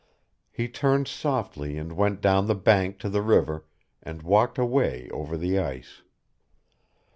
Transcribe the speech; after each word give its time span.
He 0.51 0.67
turned 0.67 1.07
softly 1.07 1.77
and 1.77 1.91
went 1.93 2.21
down 2.21 2.47
the 2.47 2.55
bank 2.55 2.97
to 3.01 3.07
the 3.07 3.21
river 3.21 3.67
and 4.01 4.23
walked 4.23 4.57
away 4.57 5.07
over 5.11 5.37
the 5.37 5.59
ice. 5.59 6.01